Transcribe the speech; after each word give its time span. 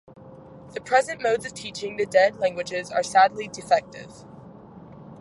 The 0.73 0.81
present 0.81 1.21
modes 1.21 1.45
of 1.45 1.53
teaching 1.53 1.95
the 1.95 2.07
dead 2.07 2.37
languages 2.37 2.89
are 2.91 3.03
sadly 3.03 3.47
defective. 3.47 4.25